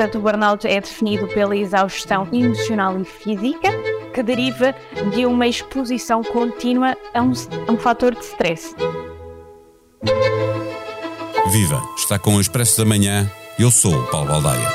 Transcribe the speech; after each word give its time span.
portanto, 0.00 0.18
o 0.18 0.22
burnout 0.22 0.66
é 0.66 0.80
definido 0.80 1.26
pela 1.28 1.54
exaustão 1.54 2.26
emocional 2.32 2.98
e 2.98 3.04
física 3.04 3.68
que 4.14 4.22
deriva 4.22 4.74
de 5.14 5.26
uma 5.26 5.46
exposição 5.46 6.22
contínua 6.22 6.96
a 7.12 7.20
um, 7.20 7.32
a 7.68 7.72
um 7.72 7.76
fator 7.76 8.14
de 8.14 8.24
stress. 8.24 8.74
Viva! 11.52 11.82
Está 11.98 12.18
com 12.18 12.36
o 12.36 12.40
Expresso 12.40 12.78
da 12.78 12.86
Manhã. 12.86 13.30
Eu 13.58 13.70
sou 13.70 13.94
o 13.94 14.06
Paulo 14.06 14.28
Baldaia. 14.28 14.68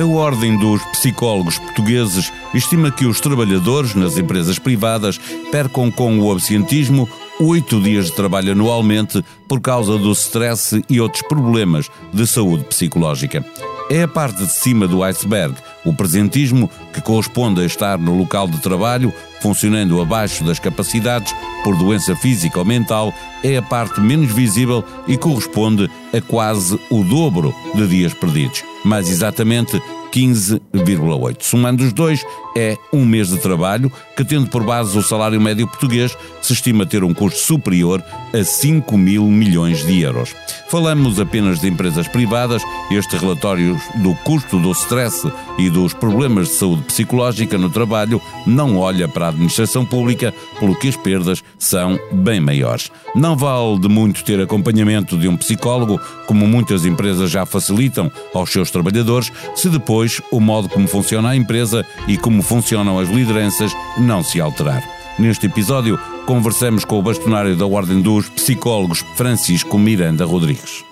A 0.00 0.06
Ordem 0.06 0.56
dos 0.56 0.82
Psicólogos 0.86 1.58
Portugueses 1.58 2.32
estima 2.54 2.92
que 2.92 3.06
os 3.06 3.20
trabalhadores 3.20 3.94
nas 3.96 4.16
empresas 4.16 4.58
privadas 4.58 5.18
percam 5.50 5.90
com 5.90 6.20
o 6.20 6.30
absentismo 6.30 7.08
oito 7.42 7.80
dias 7.80 8.06
de 8.06 8.12
trabalho 8.12 8.52
anualmente 8.52 9.24
por 9.48 9.60
causa 9.60 9.98
do 9.98 10.12
stress 10.12 10.82
e 10.88 11.00
outros 11.00 11.22
problemas 11.22 11.90
de 12.12 12.26
saúde 12.26 12.64
psicológica. 12.64 13.44
É 13.90 14.02
a 14.02 14.08
parte 14.08 14.44
de 14.44 14.52
cima 14.52 14.86
do 14.86 15.02
iceberg, 15.02 15.54
o 15.84 15.92
presentismo, 15.92 16.70
que 16.94 17.00
corresponde 17.02 17.60
a 17.60 17.66
estar 17.66 17.98
no 17.98 18.16
local 18.16 18.48
de 18.48 18.58
trabalho, 18.60 19.12
funcionando 19.40 20.00
abaixo 20.00 20.44
das 20.44 20.58
capacidades 20.58 21.34
por 21.64 21.76
doença 21.76 22.14
física 22.16 22.58
ou 22.58 22.64
mental, 22.64 23.12
é 23.42 23.56
a 23.56 23.62
parte 23.62 24.00
menos 24.00 24.32
visível 24.32 24.84
e 25.06 25.16
corresponde 25.16 25.90
a 26.16 26.20
quase 26.20 26.78
o 26.90 27.04
dobro 27.04 27.54
de 27.74 27.86
dias 27.86 28.14
perdidos. 28.14 28.62
Mais 28.84 29.10
exatamente, 29.10 29.80
15,8. 30.12 31.38
Somando 31.40 31.82
os 31.82 31.92
dois, 31.92 32.24
é 32.56 32.76
um 32.92 33.04
mês 33.04 33.28
de 33.28 33.38
trabalho 33.38 33.90
que, 34.14 34.24
tendo 34.24 34.48
por 34.48 34.62
base 34.62 34.96
o 34.96 35.02
salário 35.02 35.40
médio 35.40 35.66
português, 35.66 36.16
se 36.42 36.52
estima 36.52 36.84
ter 36.84 37.02
um 37.02 37.14
custo 37.14 37.38
superior 37.38 38.04
a 38.32 38.44
5 38.44 38.96
mil 38.98 39.24
milhões 39.24 39.84
de 39.86 40.00
euros. 40.00 40.34
Falamos 40.68 41.18
apenas 41.20 41.60
de 41.60 41.68
empresas 41.68 42.06
privadas. 42.08 42.62
Este 42.90 43.16
relatório 43.16 43.80
do 43.96 44.14
custo 44.16 44.58
do 44.58 44.70
stress 44.72 45.30
e 45.58 45.70
dos 45.70 45.94
problemas 45.94 46.48
de 46.48 46.54
saúde 46.54 46.82
psicológica 46.82 47.56
no 47.56 47.70
trabalho 47.70 48.20
não 48.46 48.78
olha 48.78 49.08
para 49.08 49.26
a 49.26 49.28
administração 49.28 49.84
pública, 49.84 50.34
pelo 50.58 50.74
que 50.74 50.88
as 50.88 50.96
perdas 50.96 51.42
são 51.58 51.98
bem 52.12 52.40
maiores. 52.40 52.90
Não 53.14 53.36
vale 53.36 53.78
de 53.78 53.88
muito 53.88 54.24
ter 54.24 54.40
acompanhamento 54.40 55.16
de 55.16 55.28
um 55.28 55.36
psicólogo, 55.36 56.00
como 56.26 56.46
muitas 56.46 56.84
empresas 56.84 57.30
já 57.30 57.46
facilitam 57.46 58.10
aos 58.34 58.50
seus 58.50 58.70
trabalhadores, 58.70 59.30
se 59.54 59.68
depois 59.68 60.01
o 60.30 60.40
modo 60.40 60.68
como 60.68 60.88
funciona 60.88 61.30
a 61.30 61.36
empresa 61.36 61.86
e 62.08 62.16
como 62.16 62.42
funcionam 62.42 62.98
as 62.98 63.08
lideranças 63.08 63.72
não 63.98 64.22
se 64.22 64.40
alterar. 64.40 64.82
Neste 65.18 65.46
episódio, 65.46 65.98
conversamos 66.26 66.84
com 66.84 66.98
o 66.98 67.02
bastonário 67.02 67.54
da 67.54 67.66
Ordem 67.66 68.00
dos 68.00 68.28
Psicólogos, 68.30 69.04
Francisco 69.16 69.78
Miranda 69.78 70.24
Rodrigues. 70.24 70.91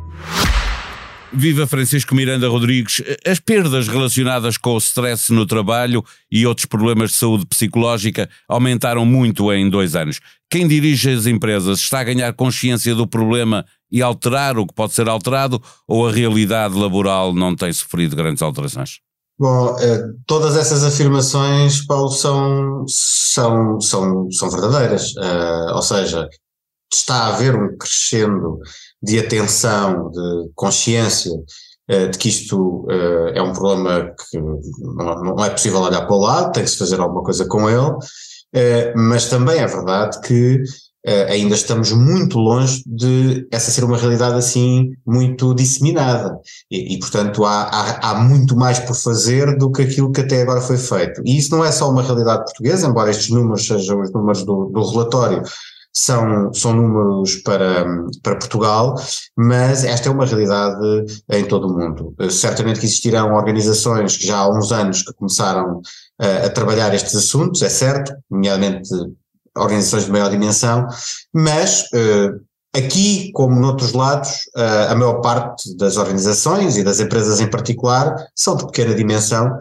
Viva 1.33 1.65
Francisco 1.65 2.13
Miranda 2.13 2.49
Rodrigues. 2.49 3.01
As 3.25 3.39
perdas 3.39 3.87
relacionadas 3.87 4.57
com 4.57 4.71
o 4.71 4.77
stress 4.77 5.31
no 5.31 5.45
trabalho 5.45 6.03
e 6.29 6.45
outros 6.45 6.65
problemas 6.65 7.11
de 7.11 7.17
saúde 7.17 7.45
psicológica 7.45 8.29
aumentaram 8.49 9.05
muito 9.05 9.51
em 9.53 9.69
dois 9.69 9.95
anos. 9.95 10.19
Quem 10.49 10.67
dirige 10.67 11.09
as 11.09 11.25
empresas 11.25 11.79
está 11.79 12.01
a 12.01 12.03
ganhar 12.03 12.33
consciência 12.33 12.93
do 12.93 13.07
problema 13.07 13.65
e 13.89 14.01
alterar 14.01 14.57
o 14.57 14.67
que 14.67 14.73
pode 14.73 14.93
ser 14.93 15.07
alterado 15.07 15.61
ou 15.87 16.07
a 16.07 16.11
realidade 16.11 16.77
laboral 16.77 17.33
não 17.33 17.55
tem 17.55 17.71
sofrido 17.71 18.15
grandes 18.15 18.41
alterações? 18.41 18.99
Bom, 19.39 19.75
eh, 19.79 20.03
todas 20.27 20.57
essas 20.57 20.83
afirmações, 20.83 21.85
Paulo, 21.85 22.11
são, 22.11 22.85
são, 22.87 23.79
são, 23.79 24.29
são 24.31 24.49
verdadeiras. 24.49 25.13
Uh, 25.13 25.73
ou 25.73 25.81
seja, 25.81 26.29
está 26.93 27.15
a 27.15 27.27
haver 27.29 27.55
um 27.55 27.75
crescendo 27.77 28.59
de 29.01 29.19
atenção, 29.19 30.11
de 30.11 30.51
consciência 30.53 31.31
uh, 31.33 32.09
de 32.11 32.17
que 32.17 32.29
isto 32.29 32.85
uh, 32.85 33.29
é 33.33 33.41
um 33.41 33.53
problema 33.53 34.13
que 34.29 34.39
não, 34.39 35.43
é 35.43 35.49
possível 35.49 35.79
olhar 35.79 36.05
para 36.05 36.15
o 36.15 36.19
lado, 36.19 36.51
tem 36.51 36.63
que 36.63 36.69
se 36.69 36.77
fazer 36.77 36.99
alguma 36.99 37.23
coisa 37.23 37.45
com 37.45 37.69
ele, 37.69 37.89
uh, 37.89 38.93
mas 38.95 39.27
também 39.27 39.59
é 39.59 39.67
verdade 39.67 40.19
que 40.21 40.61
ainda 41.29 41.55
estamos 41.55 41.91
muito 41.91 42.37
longe 42.37 42.83
de 42.85 43.47
essa 43.51 43.71
ser 43.71 43.83
uma 43.83 43.97
realidade 43.97 44.35
assim 44.35 44.91
muito 45.03 45.51
disseminada 45.55 46.37
e, 46.69 46.93
e 46.93 46.99
portanto 46.99 47.43
há, 47.43 47.63
há, 47.63 48.11
há, 48.11 48.15
muito 48.21 48.55
mais 48.55 48.77
por 48.77 48.95
fazer 48.95 49.57
do 49.57 49.71
que 49.71 49.81
aquilo 49.81 50.11
que 50.11 50.21
até 50.21 50.43
agora 50.43 50.61
foi 50.61 50.77
feito. 50.77 51.19
E 51.25 51.39
isso 51.39 51.49
não 51.55 51.65
é 51.65 51.71
só 51.71 51.89
uma 51.89 52.03
realidade 52.03 52.43
portuguesa, 52.43 52.85
embora 52.85 53.09
estes 53.09 53.29
números 53.29 53.65
sejam 53.65 53.99
os 53.99 54.13
números 54.13 54.43
do, 54.43 54.65
do 54.65 54.91
relatório 54.91 55.41
são, 55.93 56.53
são 56.53 56.73
números 56.73 57.35
para, 57.37 57.85
para 58.23 58.37
Portugal, 58.37 58.95
mas 59.35 59.83
esta 59.83 60.07
é 60.07 60.11
uma 60.11 60.25
realidade 60.25 60.79
em 61.29 61.45
todo 61.45 61.67
o 61.67 61.77
mundo. 61.77 62.15
Eh, 62.19 62.29
certamente 62.29 62.79
que 62.79 62.85
existirão 62.85 63.33
organizações 63.33 64.15
que 64.15 64.25
já 64.25 64.37
há 64.37 64.49
uns 64.49 64.71
anos 64.71 65.03
que 65.03 65.13
começaram 65.13 65.81
a, 66.19 66.25
eh, 66.25 66.45
a 66.45 66.49
trabalhar 66.49 66.93
estes 66.93 67.15
assuntos, 67.15 67.61
é 67.61 67.69
certo, 67.69 68.13
nomeadamente 68.29 68.89
organizações 69.57 70.05
de 70.05 70.11
maior 70.11 70.29
dimensão, 70.29 70.87
mas 71.33 71.81
uh, 71.93 72.39
aqui, 72.73 73.33
como 73.33 73.59
noutros 73.59 73.91
lados, 73.91 74.49
a 74.55 74.95
maior 74.95 75.19
parte 75.19 75.75
das 75.75 75.97
organizações 75.97 76.77
e 76.77 76.83
das 76.85 77.01
empresas 77.01 77.41
em 77.41 77.49
particular 77.49 78.15
são 78.33 78.55
de 78.55 78.65
pequena 78.67 78.95
dimensão, 78.95 79.57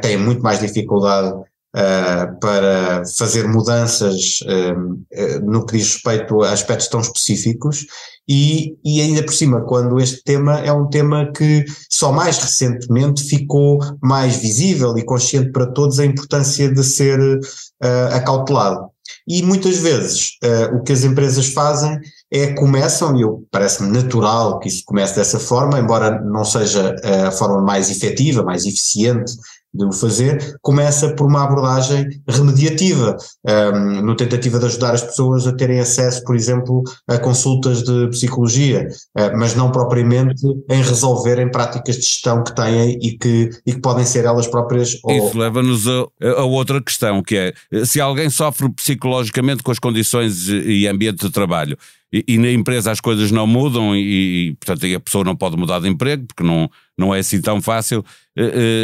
têm 0.00 0.16
muito 0.16 0.40
mais 0.44 0.60
dificuldade 0.60 1.34
uh, 1.76 2.40
para 2.40 3.02
fazer 3.16 3.46
mudanças 3.46 4.40
uh, 4.42 5.44
no 5.44 5.66
que 5.66 5.76
diz 5.76 5.92
respeito 5.94 6.42
a 6.42 6.52
aspectos 6.52 6.88
tão 6.88 7.00
específicos 7.00 7.86
e, 8.28 8.76
e 8.84 9.00
ainda 9.00 9.22
por 9.22 9.32
cima 9.32 9.60
quando 9.60 10.00
este 10.00 10.22
tema 10.24 10.58
é 10.60 10.72
um 10.72 10.88
tema 10.88 11.30
que 11.32 11.64
só 11.88 12.10
mais 12.10 12.38
recentemente 12.38 13.22
ficou 13.22 13.78
mais 14.02 14.36
visível 14.36 14.96
e 14.96 15.04
consciente 15.04 15.52
para 15.52 15.66
todos 15.66 16.00
a 16.00 16.04
importância 16.04 16.72
de 16.72 16.82
ser 16.82 17.20
uh, 17.20 18.14
acautelado. 18.14 18.90
E 19.28 19.42
muitas 19.42 19.76
vezes 19.78 20.32
uh, 20.42 20.76
o 20.76 20.82
que 20.82 20.92
as 20.92 21.04
empresas 21.04 21.46
fazem 21.48 21.98
é 22.32 22.52
começam, 22.54 23.16
e 23.16 23.24
parece-me 23.52 23.90
natural 23.90 24.58
que 24.58 24.68
isso 24.68 24.82
comece 24.84 25.14
dessa 25.14 25.38
forma, 25.38 25.78
embora 25.78 26.20
não 26.22 26.44
seja 26.44 26.96
a 27.28 27.30
forma 27.30 27.62
mais 27.62 27.88
efetiva, 27.88 28.42
mais 28.42 28.66
eficiente 28.66 29.32
de 29.76 29.84
o 29.84 29.92
fazer, 29.92 30.56
começa 30.62 31.14
por 31.14 31.26
uma 31.26 31.44
abordagem 31.44 32.08
remediativa, 32.28 33.16
um, 33.46 34.02
no 34.02 34.16
tentativa 34.16 34.58
de 34.58 34.66
ajudar 34.66 34.94
as 34.94 35.02
pessoas 35.02 35.46
a 35.46 35.52
terem 35.52 35.80
acesso, 35.80 36.24
por 36.24 36.34
exemplo, 36.34 36.82
a 37.08 37.18
consultas 37.18 37.82
de 37.82 38.08
psicologia, 38.08 38.88
uh, 39.18 39.36
mas 39.36 39.54
não 39.54 39.70
propriamente 39.70 40.46
em 40.70 40.82
resolverem 40.82 41.50
práticas 41.50 41.96
de 41.96 42.02
gestão 42.02 42.42
que 42.42 42.54
têm 42.54 42.98
e 43.02 43.18
que, 43.18 43.50
e 43.66 43.72
que 43.74 43.80
podem 43.80 44.04
ser 44.04 44.24
elas 44.24 44.46
próprias. 44.46 44.98
Ou... 45.04 45.28
Isso 45.28 45.38
leva-nos 45.38 45.86
a, 45.86 46.06
a, 46.38 46.44
outra 46.44 46.82
questão, 46.82 47.22
que 47.22 47.36
é 47.36 47.84
se 47.84 48.00
alguém 48.00 48.30
sofre 48.30 48.68
psicologicamente 48.70 49.62
com 49.62 49.70
as 49.70 49.78
condições 49.78 50.48
e 50.48 50.86
ambiente 50.86 51.26
de 51.26 51.30
trabalho 51.30 51.76
e, 52.16 52.34
e, 52.34 52.38
na 52.38 52.50
empresa 52.50 52.90
as 52.90 53.00
coisas 53.00 53.30
não 53.30 53.46
mudam 53.46 53.94
e, 53.94 54.50
e, 54.50 54.54
portanto, 54.54 54.86
a 54.94 55.00
pessoa 55.00 55.24
não 55.24 55.36
pode 55.36 55.56
mudar 55.56 55.80
de 55.80 55.88
emprego 55.88 56.26
porque 56.26 56.42
não, 56.42 56.70
não 56.96 57.14
é 57.14 57.18
assim 57.18 57.40
tão 57.40 57.60
fácil. 57.60 58.04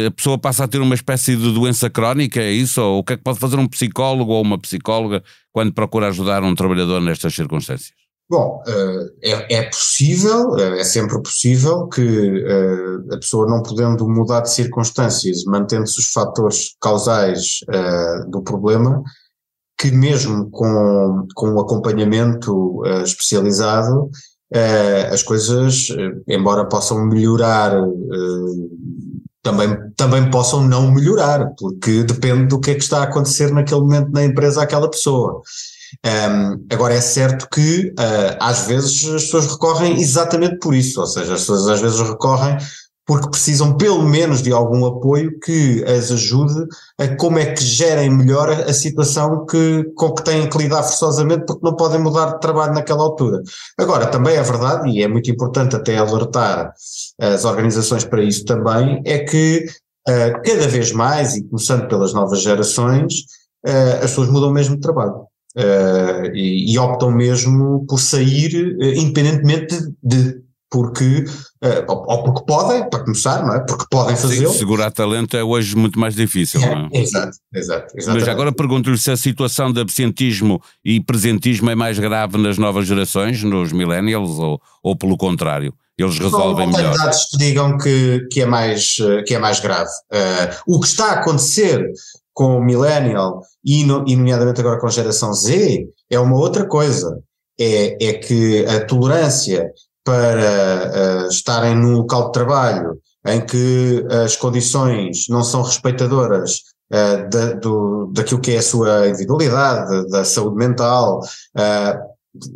A 0.07 0.11
pessoa 0.11 0.37
passa 0.37 0.65
a 0.65 0.67
ter 0.67 0.79
uma 0.79 0.95
espécie 0.95 1.35
de 1.35 1.51
doença 1.53 1.89
crónica, 1.89 2.39
é 2.39 2.51
isso? 2.51 2.81
Ou 2.81 2.99
o 2.99 3.03
que 3.03 3.13
é 3.13 3.17
que 3.17 3.23
pode 3.23 3.39
fazer 3.39 3.57
um 3.57 3.67
psicólogo 3.67 4.33
ou 4.33 4.41
uma 4.41 4.59
psicóloga 4.59 5.23
quando 5.51 5.73
procura 5.73 6.07
ajudar 6.07 6.43
um 6.43 6.53
trabalhador 6.53 7.01
nestas 7.01 7.33
circunstâncias? 7.33 7.93
Bom, 8.29 8.63
é, 9.21 9.57
é 9.57 9.63
possível, 9.63 10.55
é 10.57 10.83
sempre 10.83 11.21
possível 11.21 11.87
que 11.87 12.43
a 13.11 13.17
pessoa 13.17 13.47
não 13.47 13.61
podendo 13.61 14.07
mudar 14.07 14.41
de 14.41 14.51
circunstâncias, 14.51 15.43
mantendo-se 15.45 15.99
os 15.99 16.11
fatores 16.11 16.75
causais 16.81 17.59
do 18.29 18.41
problema, 18.41 19.03
que 19.77 19.91
mesmo 19.91 20.49
com, 20.49 21.27
com 21.35 21.49
um 21.49 21.59
acompanhamento 21.59 22.81
uh, 22.81 23.03
especializado, 23.03 24.03
uh, 24.03 25.13
as 25.13 25.23
coisas, 25.23 25.89
uh, 25.89 26.23
embora 26.27 26.65
possam 26.65 27.05
melhorar, 27.05 27.73
também, 29.41 29.77
também 29.97 30.29
possam 30.29 30.65
não 30.65 30.91
melhorar, 30.91 31.53
porque 31.59 32.03
depende 32.03 32.47
do 32.47 32.59
que 32.59 32.71
é 32.71 32.75
que 32.75 32.83
está 32.83 32.99
a 32.99 33.03
acontecer 33.03 33.51
naquele 33.51 33.81
momento 33.81 34.11
na 34.11 34.23
empresa 34.23 34.63
àquela 34.63 34.89
pessoa. 34.89 35.41
Um, 36.05 36.65
agora 36.71 36.95
é 36.95 37.01
certo 37.01 37.47
que 37.49 37.93
às 38.39 38.65
vezes 38.65 39.05
as 39.05 39.25
pessoas 39.25 39.47
recorrem 39.47 40.01
exatamente 40.01 40.57
por 40.57 40.73
isso, 40.73 40.99
ou 40.99 41.05
seja, 41.05 41.33
as 41.33 41.41
pessoas 41.41 41.67
às 41.67 41.81
vezes 41.81 41.99
recorrem 41.99 42.57
porque 43.05 43.29
precisam 43.29 43.75
pelo 43.75 44.01
menos 44.03 44.41
de 44.41 44.51
algum 44.51 44.85
apoio 44.85 45.37
que 45.39 45.83
as 45.83 46.11
ajude 46.11 46.65
a 46.97 47.15
como 47.15 47.37
é 47.37 47.47
que 47.53 47.63
gerem 47.63 48.09
melhor 48.09 48.49
a, 48.49 48.73
situação 48.73 49.45
que, 49.45 49.83
com 49.95 50.13
que 50.13 50.23
têm 50.23 50.49
que 50.49 50.57
lidar 50.57 50.83
forçosamente 50.83 51.45
porque 51.45 51.65
não 51.65 51.75
podem 51.75 51.99
mudar 51.99 52.33
de 52.33 52.39
trabalho 52.39 52.73
naquela 52.73 53.03
altura. 53.03 53.41
Agora, 53.77 54.07
também 54.07 54.35
é 54.35 54.41
verdade, 54.41 54.89
e 54.89 55.03
é 55.03 55.07
muito 55.07 55.29
importante 55.29 55.75
até 55.75 55.97
alertar 55.97 56.73
as 57.19 57.43
organizações 57.43 58.05
para 58.05 58.23
isso 58.23 58.45
também, 58.45 59.01
é 59.05 59.19
que 59.19 59.65
uh, 60.07 60.41
cada 60.43 60.67
vez 60.67 60.91
mais, 60.91 61.35
e 61.35 61.43
começando 61.43 61.87
pelas 61.87 62.13
novas 62.13 62.41
gerações, 62.41 63.21
uh, 63.65 63.95
as 64.01 64.11
pessoas 64.11 64.29
mudam 64.29 64.51
mesmo 64.51 64.75
de 64.75 64.81
trabalho. 64.81 65.25
Uh, 65.55 66.33
e, 66.33 66.73
e, 66.73 66.79
optam 66.79 67.11
mesmo 67.11 67.85
por 67.85 67.99
sair 67.99 68.75
independentemente 68.97 69.77
de, 70.01 70.33
de 70.33 70.42
porque, 70.73 71.23
uh, 71.63 71.85
ou 71.87 72.23
porque 72.23 72.43
podem, 72.47 72.89
para 72.89 73.03
começar, 73.03 73.45
não 73.45 73.53
é? 73.53 73.59
Porque 73.59 73.85
podem 73.91 74.15
fazê-lo. 74.15 74.51
Segurar 74.51 74.89
talento 74.89 75.37
é 75.37 75.43
hoje 75.43 75.75
muito 75.75 75.99
mais 75.99 76.15
difícil, 76.15 76.59
é, 76.59 76.73
não 76.73 76.89
é? 76.91 76.97
Exato, 76.97 77.37
exato. 77.53 77.93
Exatamente. 77.95 78.07
Mas 78.07 78.27
agora 78.27 78.51
pergunto-lhe 78.51 78.97
se 78.97 79.11
a 79.11 79.15
situação 79.15 79.71
de 79.71 79.79
absentismo 79.79 80.59
e 80.83 80.99
presentismo 80.99 81.69
é 81.69 81.75
mais 81.75 81.99
grave 81.99 82.39
nas 82.39 82.57
novas 82.57 82.87
gerações, 82.87 83.43
nos 83.43 83.71
millennials, 83.71 84.39
ou, 84.39 84.59
ou 84.81 84.95
pelo 84.97 85.15
contrário? 85.15 85.71
Eles 85.95 86.17
resolvem 86.17 86.65
não, 86.65 86.73
não 86.73 86.79
melhor. 86.79 86.97
dados 86.97 87.25
que 87.25 87.37
digam 87.37 87.77
que, 87.77 88.27
que, 88.31 88.41
é 88.41 88.45
mais, 88.47 88.95
que 89.27 89.35
é 89.35 89.37
mais 89.37 89.59
grave. 89.59 89.91
Uh, 90.11 90.75
o 90.75 90.79
que 90.79 90.87
está 90.87 91.11
a 91.11 91.19
acontecer 91.19 91.87
com 92.33 92.57
o 92.57 92.65
millennial 92.65 93.43
e, 93.63 93.83
no, 93.83 94.03
e 94.07 94.15
nomeadamente 94.15 94.59
agora 94.59 94.79
com 94.79 94.87
a 94.87 94.91
geração 94.91 95.31
Z 95.35 95.87
é 96.09 96.19
uma 96.19 96.35
outra 96.35 96.65
coisa. 96.65 97.19
É, 97.59 98.07
é 98.07 98.13
que 98.13 98.65
a 98.65 98.83
tolerância 98.83 99.71
para 100.03 101.25
uh, 101.25 101.27
estarem 101.27 101.75
num 101.75 101.93
local 101.93 102.25
de 102.25 102.31
trabalho 102.33 102.99
em 103.25 103.45
que 103.45 104.05
as 104.23 104.35
condições 104.35 105.27
não 105.29 105.43
são 105.43 105.61
respeitadoras 105.61 106.59
uh, 106.91 107.29
da, 107.29 107.53
do, 107.53 108.11
daquilo 108.13 108.41
que 108.41 108.51
é 108.51 108.57
a 108.57 108.63
sua 108.63 109.07
individualidade, 109.07 110.09
da 110.09 110.25
saúde 110.25 110.57
mental, 110.57 111.19
uh, 111.19 112.13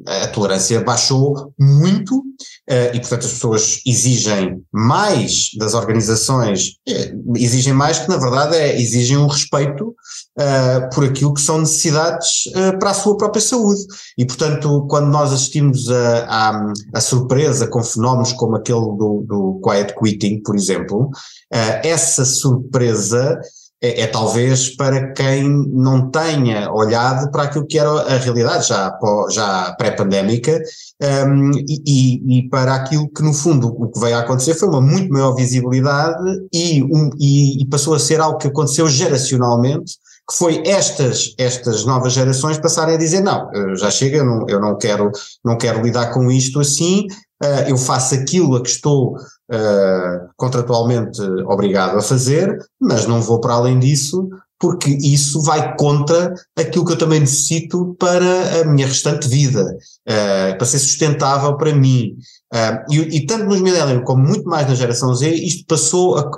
a 0.08 0.28
tolerância 0.28 0.84
baixou 0.84 1.54
muito 1.58 2.24
e, 2.70 3.00
portanto, 3.00 3.26
as 3.26 3.32
pessoas 3.32 3.82
exigem 3.86 4.62
mais 4.74 5.52
das 5.58 5.74
organizações, 5.74 6.74
exigem 7.36 7.74
mais 7.74 8.00
que, 8.00 8.10
na 8.10 8.18
verdade, 8.18 8.58
é, 8.58 8.80
exigem 8.80 9.18
um 9.18 9.28
respeito 9.28 9.96
uh, 10.38 10.94
por 10.94 11.06
aquilo 11.06 11.34
que 11.34 11.42
são 11.42 11.60
necessidades 11.60 12.48
uh, 12.48 12.78
para 12.78 12.92
a 12.92 12.94
sua 12.94 13.18
própria 13.18 13.42
saúde. 13.42 13.82
E, 14.18 14.26
portanto, 14.26 14.86
quando 14.90 15.08
nós 15.08 15.32
assistimos 15.32 15.90
a, 15.90 16.74
a, 16.94 17.02
surpresa 17.02 17.68
com 17.68 17.84
fenómenos 17.84 18.34
como 18.34 18.56
aquele 18.56 18.80
do, 18.80 19.24
do 19.26 19.62
quiet 19.64 19.94
quitting, 19.98 20.42
por 20.44 20.56
exemplo, 20.56 21.10
essa 21.50 22.26
surpresa 22.26 23.40
é, 23.82 24.02
é, 24.02 24.08
talvez 24.08 24.76
para 24.76 25.14
quem 25.14 25.48
não 25.72 26.10
tenha 26.10 26.72
olhado 26.72 27.30
para 27.30 27.44
aquilo 27.44 27.68
que 27.68 27.78
era 27.78 27.90
a 27.90 28.18
realidade 28.18 28.68
já, 28.68 28.98
já 29.30 29.76
pré-pandémica 29.78 30.60
um, 31.28 31.52
e, 31.86 32.40
e, 32.40 32.50
para 32.50 32.74
aquilo 32.74 33.08
que 33.10 33.22
no 33.22 33.34
fundo 33.34 33.68
o 33.68 33.92
que 33.92 34.00
veio 34.00 34.18
a 34.18 34.22
acontecer 34.22 34.56
foi 34.56 34.68
uma 34.68 34.82
muito 34.82 35.14
maior 35.14 35.36
visibilidade 35.36 36.24
e, 36.52 36.84
um, 36.84 37.12
e, 37.20 37.62
e 37.62 37.68
passou 37.68 37.94
a 37.94 38.00
ser 38.00 38.20
algo 38.20 38.40
que 38.40 38.48
aconteceu 38.48 38.88
geracionalmente 38.90 39.94
que 40.30 40.36
foi 40.36 40.62
estas, 40.66 41.34
estas 41.38 41.86
novas 41.86 42.12
gerações 42.14 42.58
passarem 42.58 42.96
a 42.96 42.98
dizer 42.98 43.22
não, 43.22 43.50
já 43.78 43.90
chega, 43.90 44.18
eu 44.18 44.26
não, 44.26 44.46
eu 44.50 44.60
não 44.60 44.78
quero, 44.78 45.10
não 45.46 45.56
quero 45.56 45.82
lidar 45.82 46.12
com 46.12 46.30
isto 46.30 46.60
assim, 46.60 47.08
uh, 47.44 47.70
eu 47.70 47.78
faço 47.78 48.16
aquilo 48.16 48.56
a 48.56 48.62
que 48.62 48.70
estou 48.70 49.16
uh, 49.16 50.30
contratualmente 50.36 51.22
obrigado 51.46 51.98
a 51.98 52.02
fazer, 52.02 52.58
mas 52.80 53.06
não 53.06 53.22
vou 53.22 53.40
para 53.40 53.54
além 53.54 53.80
disso, 53.80 54.30
porque 54.60 54.90
isso 54.90 55.42
vai 55.44 55.76
contra 55.76 56.34
aquilo 56.58 56.86
que 56.86 56.94
eu 56.94 56.98
também 56.98 57.20
necessito 57.20 57.96
para 58.00 58.62
a 58.62 58.66
minha 58.66 58.88
restante 58.88 59.28
vida, 59.28 59.64
uh, 59.64 60.58
para 60.58 60.66
ser 60.66 60.80
sustentável 60.80 61.56
para 61.58 61.74
mim. 61.74 62.18
E, 62.90 62.98
e, 63.18 63.26
tanto 63.26 63.46
nos 63.46 63.60
millennials 63.60 64.04
como 64.06 64.26
muito 64.26 64.48
mais 64.48 64.68
na 64.68 64.76
geração 64.76 65.14
Z, 65.14 65.30
isto 65.30 65.66
passou 65.66 66.18
a, 66.18 66.32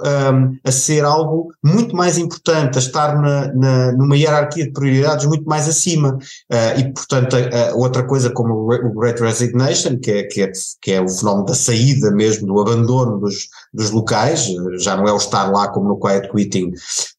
a 0.63 0.71
ser 0.71 1.05
algo 1.05 1.53
muito 1.63 1.95
mais 1.95 2.17
importante, 2.17 2.77
a 2.77 2.79
estar 2.79 3.21
na, 3.21 3.53
na, 3.53 3.91
numa 3.91 4.17
hierarquia 4.17 4.65
de 4.65 4.71
prioridades 4.71 5.27
muito 5.27 5.45
mais 5.45 5.69
acima. 5.69 6.17
Uh, 6.51 6.79
e, 6.79 6.93
portanto, 6.93 7.35
a, 7.35 7.69
a 7.69 7.75
outra 7.75 8.03
coisa 8.03 8.31
como 8.31 8.53
o 8.53 8.99
Great 8.99 9.21
Resignation, 9.21 9.99
que 9.99 10.11
é, 10.11 10.23
que, 10.23 10.41
é, 10.41 10.51
que 10.81 10.91
é 10.93 11.01
o 11.01 11.07
fenómeno 11.07 11.45
da 11.45 11.53
saída 11.53 12.09
mesmo, 12.11 12.47
do 12.47 12.59
abandono 12.59 13.19
dos, 13.19 13.47
dos 13.71 13.91
locais, 13.91 14.47
já 14.79 14.97
não 14.97 15.07
é 15.07 15.13
o 15.13 15.17
estar 15.17 15.51
lá 15.51 15.67
como 15.67 15.89
no 15.89 15.99
Quiet 15.99 16.27
Quitting, 16.31 16.71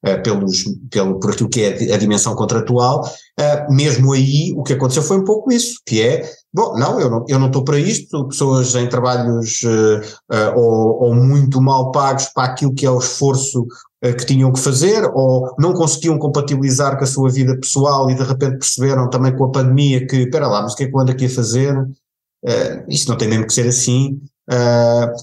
uh, 0.05 0.23
pelos, 0.25 0.65
pelo, 0.91 1.21
por 1.21 1.31
aquilo 1.31 1.49
que 1.49 1.63
é 1.63 1.95
a 1.95 1.97
dimensão 1.97 2.35
contratual, 2.35 3.05
Uh, 3.41 3.73
mesmo 3.73 4.13
aí, 4.13 4.53
o 4.55 4.63
que 4.63 4.75
aconteceu 4.75 5.03
foi 5.03 5.17
um 5.17 5.25
pouco 5.25 5.51
isso, 5.51 5.81
que 5.87 6.03
é, 6.03 6.31
bom, 6.53 6.77
não, 6.79 7.01
eu 7.01 7.11
não, 7.11 7.25
eu 7.29 7.39
não 7.39 7.47
estou 7.47 7.65
para 7.65 7.79
isto, 7.79 8.29
pessoas 8.29 8.75
em 8.75 8.89
trabalhos 8.89 9.63
uh, 9.63 10.01
uh, 10.33 10.59
ou, 10.59 11.05
ou, 11.05 11.15
muito 11.15 11.61
mal 11.61 11.93
pagos 11.93 12.27
para 12.27 12.53
aquilo 12.53 12.75
que 12.75 12.87
é 12.87 12.91
o 12.91 12.99
esforço 12.99 13.67
que 14.03 14.25
tinham 14.25 14.51
que 14.51 14.59
fazer, 14.59 15.05
ou 15.13 15.55
não 15.59 15.75
conseguiam 15.75 16.19
compatibilizar 16.19 16.97
com 16.97 17.05
a 17.05 17.07
sua 17.07 17.29
vida 17.29 17.55
pessoal 17.61 18.11
e 18.11 18.15
de 18.15 18.23
repente 18.23 18.57
perceberam 18.57 19.11
também 19.11 19.37
com 19.37 19.45
a 19.45 19.51
pandemia 19.51 20.07
que, 20.07 20.23
espera 20.23 20.49
lá, 20.49 20.63
mas 20.63 20.73
o 20.73 20.77
que 20.77 20.85
é 20.85 20.87
que 20.87 20.97
eu 20.97 21.01
ando 21.01 21.13
aqui 21.13 21.27
a 21.27 21.31
fazer? 21.31 21.77
Uh, 21.79 22.85
isto 22.89 23.11
não 23.11 23.19
tem 23.19 23.29
mesmo 23.29 23.47
que 23.47 23.53
ser 23.53 23.69
assim. 23.69 24.19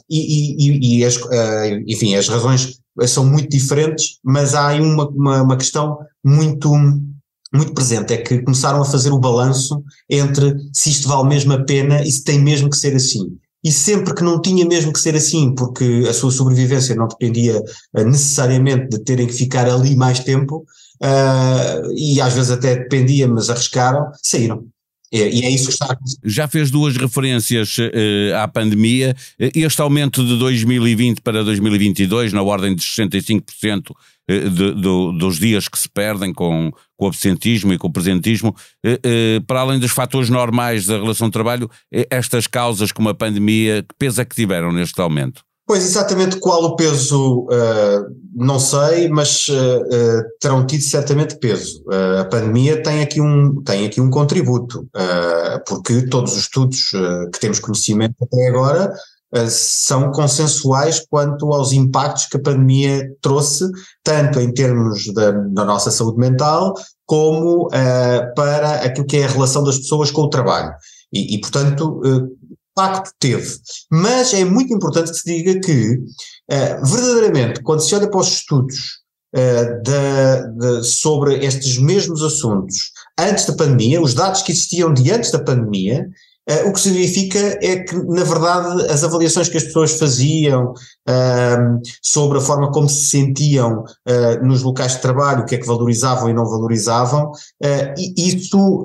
e, 0.08 1.00
e, 1.00 1.00
e 1.00 1.06
as, 1.06 1.20
enfim, 1.88 2.14
as 2.14 2.30
razões 2.30 2.80
são 3.08 3.26
muito 3.26 3.50
diferentes, 3.50 4.20
mas 4.24 4.54
há 4.54 4.68
aí 4.68 4.80
uma, 4.80 5.08
uma, 5.08 5.42
uma 5.42 5.58
questão 5.58 5.98
muito 6.24 6.72
muito 7.54 7.74
presente 7.74 8.14
é 8.14 8.18
que 8.18 8.42
começaram 8.42 8.82
a 8.82 8.86
fazer 8.86 9.12
o 9.12 9.20
balanço 9.20 9.84
entre 10.10 10.56
se 10.74 10.90
isto 10.90 11.08
vale 11.08 11.28
mesmo 11.30 11.54
a 11.54 11.64
pena 11.64 12.02
e 12.04 12.12
se 12.12 12.24
tem 12.24 12.40
mesmo 12.40 12.70
que 12.70 12.78
ser 12.78 12.96
assim. 12.96 13.38
E 13.64 13.72
sempre 13.72 14.14
que 14.14 14.24
não 14.24 14.42
tinha 14.42 14.66
mesmo 14.66 14.94
que 14.94 15.00
ser 15.00 15.16
assim, 15.16 15.54
porque 15.56 16.06
a 16.08 16.14
sua 16.14 16.32
sobrevivência 16.32 16.96
não 16.96 17.08
dependia 17.08 17.60
uh, 17.60 18.04
necessariamente 18.04 18.90
de 18.90 19.04
terem 19.04 19.28
que 19.28 19.34
ficar 19.34 19.68
ali 19.68 19.96
mais 19.96 20.20
tempo, 20.20 20.66
uh, 21.04 21.92
e 21.96 22.22
às 22.22 22.34
vezes 22.34 22.52
até 22.52 22.76
dependia, 22.76 23.28
mas 23.28 23.50
arriscaram, 23.50 24.12
saíram. 24.24 24.66
E 25.12 25.46
é 25.46 25.50
isso 25.50 25.68
que 25.68 25.74
está 25.74 25.98
Já 26.24 26.48
fez 26.48 26.70
duas 26.70 26.98
referências 26.98 27.78
uh, 27.78 28.36
à 28.42 28.48
pandemia. 28.48 29.16
Este 29.40 29.82
aumento 29.82 30.26
de 30.26 30.38
2020 30.38 31.22
para 31.22 31.44
2022, 31.44 32.34
na 32.34 32.42
ordem 32.42 32.76
de 32.76 32.84
65%, 32.84 33.92
eh, 34.30 34.50
de, 34.50 34.74
dos 34.74 35.40
dias 35.40 35.70
que 35.70 35.80
se 35.80 35.88
perdem 35.88 36.34
com, 36.34 36.70
com 36.98 37.06
o 37.06 37.08
absentismo 37.08 37.74
e 37.74 37.78
com 37.78 37.88
o 37.88 37.92
presentismo, 37.92 38.54
eh, 38.86 39.00
eh, 39.02 39.40
para 39.48 39.62
além 39.62 39.80
dos 39.80 39.92
fatores 39.92 40.30
normais 40.30 40.86
da 40.86 40.98
relação 40.98 41.30
de 41.30 41.34
trabalho, 41.34 41.72
estas 42.10 42.46
causas 42.46 42.92
como 42.92 43.08
a 43.08 43.16
pandemia, 43.16 43.84
que 43.84 43.96
peso 43.98 44.20
é 44.20 44.26
que 44.26 44.36
tiveram 44.36 44.74
neste 44.74 45.00
aumento? 45.00 45.46
Pois, 45.68 45.84
exatamente 45.84 46.40
qual 46.40 46.64
o 46.64 46.78
peso, 46.78 47.42
uh, 47.42 48.06
não 48.34 48.58
sei, 48.58 49.10
mas 49.10 49.50
uh, 49.50 49.82
uh, 49.82 50.24
terão 50.40 50.66
tido 50.66 50.82
certamente 50.82 51.38
peso. 51.40 51.84
a 52.22 52.24
pandemia 52.24 52.82
tem 52.82 53.02
aqui 53.02 53.20
um, 53.20 53.62
tem 53.64 53.86
aqui 53.86 54.00
um 54.00 54.10
contributo, 54.10 54.88
porque 55.68 56.04
todos 56.04 56.32
os 56.32 56.40
estudos 56.40 56.92
que 57.34 57.40
temos 57.42 57.60
conhecimento 57.60 58.16
até 58.22 58.48
agora 58.48 58.94
são 59.50 60.10
consensuais 60.12 61.06
quanto 61.10 61.54
aos 61.54 61.74
impactos 61.74 62.28
que 62.28 62.38
a 62.38 62.42
pandemia 62.42 63.06
trouxe, 63.22 63.66
tanto 64.02 64.40
em 64.40 64.54
termos 64.54 65.14
da, 65.14 65.32
da 65.32 65.66
nossa 65.66 65.92
saúde 65.92 66.18
mental, 66.18 66.74
como 67.06 67.68
para 68.36 68.76
aquilo 68.86 69.06
que 69.06 69.18
é 69.18 69.26
a 69.26 69.30
relação 69.30 69.64
das 69.66 69.80
pessoas 69.80 70.12
com 70.12 70.22
o 70.22 70.30
trabalho. 70.30 70.72
E, 71.12 71.36
e 71.36 71.42
portanto, 71.42 72.02
impacto 72.78 73.12
teve. 73.20 73.58
Mas 73.92 74.34
é 74.34 74.46
muito 74.46 74.74
importante 74.74 75.12
que 75.12 75.18
se 75.18 75.26
diga 75.26 75.60
que, 75.60 75.96
uh, 75.96 76.86
verdadeiramente, 76.86 77.64
quando 77.64 77.82
se 77.82 77.96
olha 77.96 78.10
para 78.10 78.20
os 78.20 78.28
estudos 78.28 79.00
uh, 79.36 79.82
de, 79.82 80.80
de, 80.80 80.84
sobre 80.84 81.44
estes 81.44 81.80
mesmos 81.80 82.24
assuntos 82.24 82.92
antes 83.20 83.46
da 83.46 83.54
pandemia, 83.56 84.02
os 84.02 84.14
dados 84.14 84.44
que 84.44 84.52
existiam 84.52 84.94
de 84.94 85.12
antes 85.12 85.32
da 85.32 85.44
pandemia, 85.44 86.08
o 86.66 86.72
que 86.72 86.80
significa 86.80 87.40
é 87.62 87.80
que, 87.80 87.96
na 87.96 88.24
verdade, 88.24 88.90
as 88.90 89.04
avaliações 89.04 89.50
que 89.50 89.58
as 89.58 89.66
pessoas 89.66 90.00
faziam 90.00 90.72
uh, 90.72 91.82
sobre 92.02 92.38
a 92.38 92.42
forma 92.42 92.72
como 92.72 92.88
se 92.88 93.08
sentiam 93.08 93.84
uh, 93.84 94.46
nos 94.46 94.64
locais 94.64 94.94
de 94.94 95.02
trabalho, 95.02 95.42
o 95.42 95.46
que 95.46 95.56
é 95.56 95.58
que 95.58 95.68
valorizavam 95.68 96.30
e 96.30 96.34
não 96.34 96.46
valorizavam, 96.46 97.32
eh, 97.62 97.94
isso, 98.18 98.84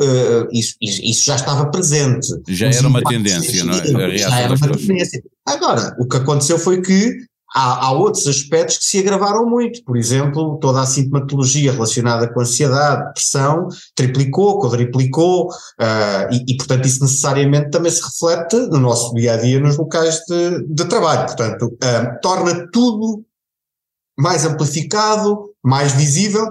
isso, 0.52 0.76
isso, 0.80 1.26
já 1.26 1.36
estava 1.36 1.70
presente. 1.70 2.26
Já 2.48 2.68
era 2.68 2.88
uma 2.88 3.02
tendência, 3.02 3.64
não 3.64 3.74
é? 3.74 4.16
Já 4.16 4.40
era 4.40 4.54
uma 4.54 4.76
tendência. 4.76 5.22
Agora, 5.46 5.94
o 5.98 6.06
que 6.06 6.16
aconteceu 6.16 6.58
foi 6.58 6.80
que 6.80 7.16
há, 7.54 7.86
há, 7.86 7.92
outros 7.92 8.26
aspectos 8.26 8.78
que 8.78 8.86
se 8.86 8.98
agravaram 8.98 9.46
muito. 9.46 9.84
Por 9.84 9.96
exemplo, 9.96 10.58
toda 10.60 10.80
a 10.80 10.86
sintomatologia 10.86 11.72
relacionada 11.72 12.32
com 12.32 12.40
ansiedade, 12.40 13.06
depressão, 13.06 13.68
triplicou, 13.94 14.60
quadriplicou, 14.60 15.48
uh, 15.48 16.32
e, 16.32 16.52
e, 16.52 16.56
portanto, 16.56 16.86
isso 16.86 17.02
necessariamente 17.02 17.70
também 17.70 17.90
se 17.90 18.02
reflete 18.02 18.56
no 18.56 18.78
nosso 18.78 19.14
dia 19.14 19.34
a 19.34 19.36
dia 19.36 19.60
nos 19.60 19.76
locais 19.76 20.20
de, 20.28 20.66
de 20.66 20.84
trabalho. 20.86 21.26
Portanto, 21.26 21.66
uh, 21.66 22.20
torna 22.20 22.68
tudo 22.72 23.24
mais 24.18 24.44
amplificado, 24.44 25.50
mais 25.62 25.92
visível 25.92 26.46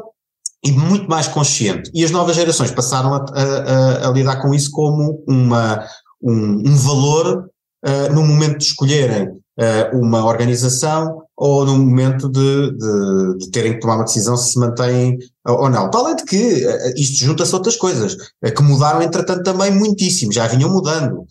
e 0.63 0.71
muito 0.71 1.09
mais 1.09 1.27
consciente. 1.27 1.89
E 1.93 2.03
as 2.03 2.11
novas 2.11 2.35
gerações 2.35 2.71
passaram 2.71 3.13
a, 3.13 3.17
a, 3.17 4.09
a 4.09 4.11
lidar 4.11 4.41
com 4.41 4.53
isso 4.53 4.69
como 4.71 5.23
uma, 5.27 5.83
um, 6.21 6.63
um 6.67 6.75
valor 6.75 7.49
uh, 7.85 8.13
no 8.13 8.23
momento 8.23 8.59
de 8.59 8.65
escolherem 8.65 9.40
uh, 9.61 9.97
uma 9.97 10.25
organização 10.25 11.21
ou 11.37 11.65
no 11.65 11.77
momento 11.77 12.29
de, 12.29 12.71
de, 12.71 13.37
de, 13.37 13.51
terem 13.51 13.73
que 13.73 13.79
tomar 13.79 13.95
uma 13.95 14.03
decisão 14.03 14.35
se 14.35 14.51
se 14.51 14.59
mantêm 14.59 15.17
ou 15.47 15.69
não. 15.69 15.89
Para 15.89 15.99
além 16.01 16.15
de 16.15 16.25
que 16.25 16.65
uh, 16.65 16.93
isto 16.95 17.23
junta-se 17.25 17.53
a 17.53 17.57
outras 17.57 17.75
coisas, 17.75 18.15
que 18.15 18.63
mudaram 18.63 19.01
entretanto 19.01 19.43
também 19.43 19.71
muitíssimo, 19.71 20.33
já 20.33 20.47
vinham 20.47 20.69
mudando. 20.69 21.25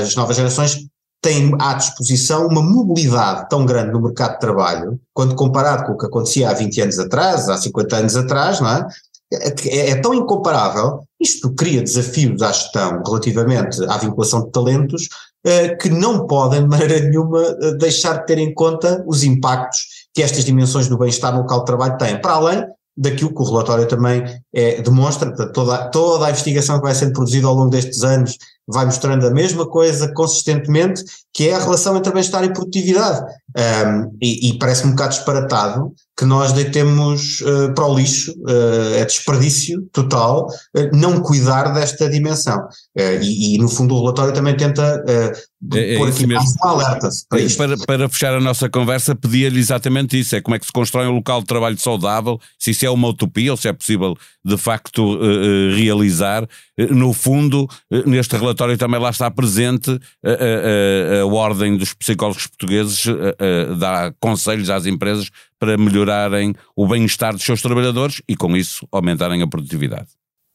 as 0.00 0.14
novas 0.16 0.36
gerações 0.36 0.86
têm 1.22 1.54
à 1.60 1.74
disposição 1.74 2.48
uma 2.48 2.62
mobilidade 2.62 3.48
tão 3.48 3.64
grande 3.64 3.92
no 3.92 4.02
mercado 4.02 4.34
de 4.34 4.40
trabalho, 4.40 5.00
quando 5.14 5.36
comparado 5.36 5.86
com 5.86 5.92
o 5.92 5.98
que 5.98 6.06
acontecia 6.06 6.50
há 6.50 6.52
20 6.52 6.80
anos 6.80 6.98
atrás, 6.98 7.48
há 7.48 7.56
50 7.56 7.96
anos 7.96 8.16
atrás, 8.16 8.60
não 8.60 8.68
é? 8.68 8.86
É, 9.32 9.90
é 9.90 9.94
tão 10.00 10.12
incomparável, 10.12 11.04
isto 11.18 11.54
cria 11.54 11.80
desafios 11.80 12.42
à 12.42 12.52
gestão 12.52 13.02
relativamente 13.06 13.82
à 13.88 13.96
vinculação 13.96 14.44
de 14.44 14.50
talentos, 14.50 15.08
que 15.80 15.88
não 15.88 16.26
podem 16.26 16.62
de 16.62 16.68
maneira 16.68 17.00
nenhuma 17.00 17.40
eh, 17.40 17.72
deixar 17.74 18.18
de 18.18 18.26
ter 18.26 18.38
em 18.38 18.54
conta 18.54 19.02
os 19.06 19.24
impactos 19.24 20.06
que 20.14 20.22
estas 20.22 20.44
dimensões 20.44 20.88
do 20.88 20.98
bem-estar 20.98 21.32
no 21.32 21.40
local 21.40 21.60
de 21.60 21.66
trabalho 21.66 21.98
têm, 21.98 22.20
para 22.20 22.34
além 22.34 22.64
daquilo 22.96 23.34
que 23.34 23.40
o 23.40 23.44
relatório 23.44 23.86
também 23.86 24.22
é, 24.54 24.82
demonstra, 24.82 25.32
toda, 25.52 25.88
toda 25.90 26.26
a 26.26 26.30
investigação 26.30 26.76
que 26.76 26.84
vai 26.84 26.94
sendo 26.94 27.14
produzida 27.14 27.46
ao 27.46 27.54
longo 27.54 27.70
destes 27.70 28.04
anos 28.04 28.36
vai 28.68 28.84
mostrando 28.84 29.26
a 29.26 29.30
mesma 29.30 29.66
coisa 29.66 30.12
consistentemente, 30.12 31.02
que 31.34 31.48
é 31.48 31.54
a 31.54 31.58
relação 31.58 31.96
entre 31.96 32.12
bem-estar 32.12 32.44
e 32.44 32.52
produtividade. 32.52 33.20
Um, 33.54 34.16
e, 34.22 34.48
e 34.48 34.58
parece-me 34.58 34.92
um 34.92 34.94
bocado 34.94 35.14
disparatado 35.14 35.94
que 36.16 36.26
nós 36.26 36.52
deitemos 36.52 37.40
uh, 37.40 37.74
para 37.74 37.86
o 37.86 37.96
lixo, 37.96 38.32
uh, 38.32 38.94
é 38.94 39.04
desperdício 39.04 39.82
total, 39.92 40.46
uh, 40.46 40.96
não 40.96 41.20
cuidar 41.20 41.72
desta 41.72 42.08
dimensão. 42.08 42.60
E, 42.96 43.56
e, 43.56 43.58
no 43.58 43.68
fundo 43.68 43.94
o 43.94 44.00
relatório 44.02 44.34
também 44.34 44.56
tenta 44.56 45.02
é, 45.06 45.94
é 45.94 45.96
pôr 45.96 46.08
aqui 46.08 46.26
mais 46.26 46.54
alerta 46.62 47.08
para, 47.28 47.40
é, 47.40 47.48
para, 47.56 47.76
para, 47.86 48.08
fechar 48.08 48.34
a 48.34 48.40
nossa 48.40 48.68
conversa, 48.68 49.14
pedia-lhe 49.14 49.58
exatamente 49.58 50.18
isso, 50.18 50.36
é 50.36 50.40
como 50.40 50.54
é 50.54 50.58
que 50.58 50.66
se 50.66 50.72
constrói 50.72 51.06
um 51.06 51.14
local 51.14 51.40
de 51.40 51.46
trabalho 51.46 51.78
saudável, 51.78 52.38
se 52.58 52.72
isso 52.72 52.84
é 52.84 52.90
uma 52.90 53.08
utopia 53.08 53.50
ou 53.50 53.56
se 53.56 53.68
é 53.68 53.72
possível 53.72 54.14
de 54.44 54.56
facto 54.58 55.18
realizar. 55.74 56.46
no 56.90 57.12
fundo, 57.12 57.68
neste 58.06 58.36
relatório 58.36 58.51
também 58.54 59.00
lá 59.00 59.10
está 59.10 59.30
presente 59.30 59.90
a, 60.24 60.30
a, 60.30 61.22
a 61.22 61.26
ordem 61.26 61.76
dos 61.76 61.94
psicólogos 61.94 62.46
portugueses 62.46 63.04
uh, 63.06 63.76
dá 63.78 64.12
conselhos 64.20 64.70
às 64.70 64.86
empresas 64.86 65.30
para 65.58 65.76
melhorarem 65.76 66.54
o 66.76 66.86
bem-estar 66.86 67.32
dos 67.32 67.44
seus 67.44 67.62
trabalhadores 67.62 68.22
e, 68.28 68.36
com 68.36 68.56
isso, 68.56 68.86
aumentarem 68.90 69.42
a 69.42 69.46
produtividade. 69.46 70.08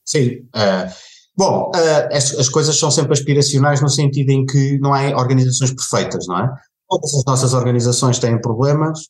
Sim. 0.05 0.45
Uh, 0.55 0.91
bom, 1.35 1.71
as, 2.11 2.33
as, 2.33 2.49
coisas 2.49 2.77
são 2.77 2.89
sempre 2.91 3.13
aspiracionais 3.13 3.81
no 3.81 3.89
sentido 3.89 4.29
em 4.29 4.45
que 4.45 4.79
não 4.79 4.93
há 4.93 5.09
organizações 5.17 5.71
perfeitas, 5.71 6.25
não 6.27 6.39
é? 6.39 6.49
Todas 6.89 7.13
as 7.13 7.23
nossas 7.25 7.53
organizações 7.53 8.19
têm 8.19 8.39
problemas, 8.39 9.07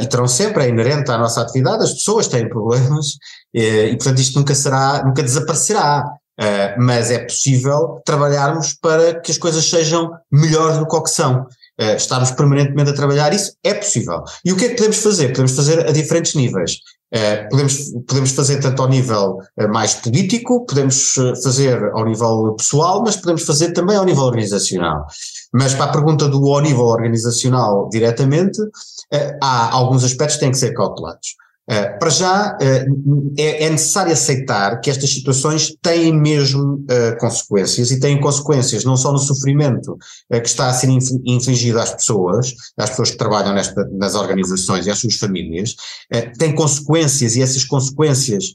e 0.00 0.06
terão 0.06 0.26
sempre, 0.26 0.64
é 0.64 0.68
inerente 0.68 1.10
à 1.10 1.18
nossa 1.18 1.40
atividade, 1.40 1.84
as 1.84 1.92
pessoas 1.92 2.26
têm 2.26 2.48
problemas, 2.48 3.16
e 3.54 3.94
portanto 3.96 4.18
isto 4.18 4.38
nunca 4.38 4.54
será, 4.54 5.04
nunca 5.04 5.22
desaparecerá. 5.22 6.04
Uh, 6.38 6.80
mas 6.80 7.10
é 7.10 7.18
possível 7.18 8.00
trabalharmos 8.04 8.72
para 8.72 9.18
que 9.20 9.32
as 9.32 9.38
coisas 9.38 9.68
sejam 9.68 10.12
melhores 10.30 10.78
do 10.78 10.86
que 10.86 11.00
que 11.02 11.10
são. 11.10 11.48
Uh, 11.80 11.96
estarmos 11.96 12.30
permanentemente 12.30 12.90
a 12.90 12.94
trabalhar 12.94 13.32
isso 13.32 13.54
é 13.64 13.74
possível. 13.74 14.22
E 14.44 14.52
o 14.52 14.56
que 14.56 14.66
é 14.66 14.68
que 14.68 14.76
podemos 14.76 14.98
fazer? 14.98 15.28
Podemos 15.28 15.56
fazer 15.56 15.88
a 15.88 15.90
diferentes 15.90 16.36
níveis. 16.36 16.76
Uh, 17.12 17.48
podemos, 17.50 17.90
podemos 18.06 18.30
fazer 18.32 18.60
tanto 18.60 18.80
ao 18.80 18.88
nível 18.88 19.38
mais 19.70 19.94
político, 19.94 20.64
podemos 20.64 21.14
fazer 21.42 21.82
ao 21.92 22.04
nível 22.04 22.54
pessoal, 22.56 23.02
mas 23.02 23.16
podemos 23.16 23.42
fazer 23.42 23.72
também 23.72 23.96
ao 23.96 24.04
nível 24.04 24.22
organizacional. 24.22 25.06
Mas 25.52 25.74
para 25.74 25.86
a 25.86 25.92
pergunta 25.92 26.28
do 26.28 26.52
ao 26.52 26.60
nível 26.60 26.84
organizacional 26.84 27.88
diretamente, 27.88 28.60
há 29.42 29.74
alguns 29.74 30.04
aspectos 30.04 30.36
que 30.36 30.40
têm 30.40 30.50
que 30.52 30.58
ser 30.58 30.72
cautelados. 30.74 31.34
Uh, 31.70 31.98
para 31.98 32.08
já, 32.08 32.56
uh, 32.56 33.34
é, 33.36 33.64
é, 33.66 33.70
necessário 33.70 34.10
aceitar 34.10 34.80
que 34.80 34.88
estas 34.88 35.10
situações 35.10 35.76
têm 35.82 36.18
mesmo 36.18 36.76
uh, 36.76 37.18
consequências 37.20 37.90
e 37.90 38.00
têm 38.00 38.18
consequências 38.18 38.84
não 38.84 38.96
só 38.96 39.12
no 39.12 39.18
sofrimento 39.18 39.98
que 40.30 40.48
está 40.48 40.68
a 40.68 40.72
ser 40.72 40.88
infligido 41.26 41.78
às 41.78 41.92
pessoas, 41.92 42.54
às 42.78 42.88
pessoas 42.88 43.10
que 43.10 43.18
trabalham 43.18 43.52
nesta, 43.52 43.86
nas 43.92 44.14
organizações 44.14 44.86
e 44.86 44.90
às 44.90 44.98
suas 44.98 45.16
famílias, 45.16 45.74
tem 46.38 46.54
consequências 46.54 47.36
e 47.36 47.42
essas 47.42 47.64
consequências 47.64 48.52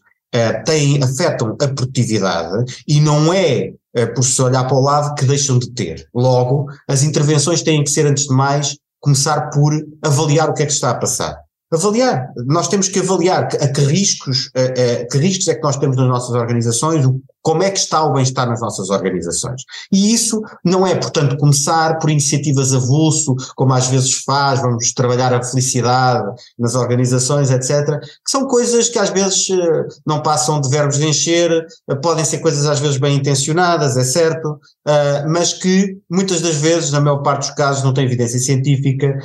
têm, 0.65 1.01
afetam 1.03 1.55
a 1.59 1.67
produtividade 1.67 2.65
e 2.87 2.99
não 2.99 3.33
é 3.33 3.73
por 4.15 4.23
se 4.23 4.41
olhar 4.41 4.65
para 4.65 4.77
o 4.77 4.81
lado 4.81 5.15
que 5.15 5.25
deixam 5.25 5.57
de 5.57 5.71
ter. 5.71 6.07
Logo, 6.13 6.67
as 6.87 7.03
intervenções 7.03 7.61
têm 7.61 7.83
que 7.83 7.89
ser, 7.89 8.05
antes 8.05 8.25
de 8.27 8.33
mais, 8.33 8.77
começar 8.99 9.49
por 9.49 9.73
avaliar 10.01 10.49
o 10.49 10.53
que 10.53 10.63
é 10.63 10.65
que 10.65 10.73
está 10.73 10.91
a 10.91 10.95
passar 10.95 11.42
avaliar. 11.73 12.31
Nós 12.45 12.67
temos 12.67 12.87
que 12.87 12.99
avaliar 12.99 13.45
a 13.45 13.67
que 13.67 13.81
riscos, 13.81 14.51
a, 14.55 14.61
a, 14.61 15.05
que 15.05 15.17
riscos 15.17 15.47
é 15.47 15.55
que 15.55 15.63
nós 15.63 15.77
temos 15.77 15.97
nas 15.97 16.07
nossas 16.07 16.35
organizações, 16.35 17.05
o 17.05 17.21
como 17.43 17.61
é 17.61 17.69
que 17.69 17.77
está 17.77 18.03
o 18.03 18.13
bem-estar 18.13 18.47
nas 18.47 18.61
nossas 18.61 18.89
organizações. 18.89 19.63
E 19.91 20.13
isso 20.13 20.41
não 20.63 20.87
é, 20.87 20.95
portanto, 20.95 21.37
começar 21.37 21.99
por 21.99 22.09
iniciativas 22.09 22.73
avulso, 22.73 23.35
como 23.55 23.73
às 23.73 23.87
vezes 23.87 24.23
faz, 24.23 24.61
vamos 24.61 24.93
trabalhar 24.93 25.33
a 25.33 25.43
felicidade 25.43 26.25
nas 26.57 26.73
organizações, 26.73 27.51
etc., 27.51 27.99
que 27.99 28.31
são 28.31 28.47
coisas 28.47 28.87
que 28.87 28.97
às 28.97 29.09
vezes 29.09 29.49
eh, 29.49 29.87
não 30.05 30.23
passam 30.23 30.61
de 30.61 30.69
verbos 30.69 30.97
de 30.97 31.05
encher, 31.05 31.67
eh, 31.89 31.95
podem 31.95 32.23
ser 32.23 32.39
coisas 32.39 32.65
às 32.65 32.79
vezes 32.79 32.97
bem 32.97 33.17
intencionadas, 33.17 33.97
é 33.97 34.05
certo, 34.05 34.57
eh, 34.87 35.25
mas 35.27 35.51
que 35.51 35.97
muitas 36.09 36.39
das 36.39 36.55
vezes, 36.55 36.91
na 36.91 37.01
maior 37.01 37.21
parte 37.23 37.47
dos 37.47 37.55
casos, 37.55 37.83
não 37.83 37.93
têm 37.93 38.05
evidência 38.05 38.39
científica 38.39 39.19